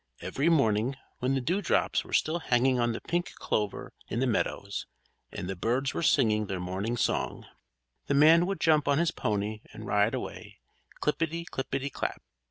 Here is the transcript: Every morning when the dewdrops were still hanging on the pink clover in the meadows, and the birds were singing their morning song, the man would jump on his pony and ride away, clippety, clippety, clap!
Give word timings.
Every 0.19 0.49
morning 0.49 0.95
when 1.19 1.35
the 1.35 1.41
dewdrops 1.41 2.03
were 2.03 2.11
still 2.11 2.39
hanging 2.39 2.79
on 2.79 2.91
the 2.91 3.01
pink 3.01 3.35
clover 3.35 3.93
in 4.07 4.19
the 4.19 4.25
meadows, 4.25 4.87
and 5.31 5.47
the 5.47 5.55
birds 5.55 5.93
were 5.93 6.01
singing 6.01 6.47
their 6.47 6.59
morning 6.59 6.97
song, 6.97 7.45
the 8.07 8.15
man 8.15 8.47
would 8.47 8.59
jump 8.59 8.87
on 8.87 8.97
his 8.97 9.11
pony 9.11 9.61
and 9.73 9.85
ride 9.85 10.15
away, 10.15 10.57
clippety, 11.01 11.45
clippety, 11.45 11.91
clap! 11.91 12.23